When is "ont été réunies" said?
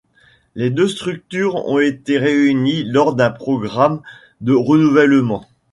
1.67-2.83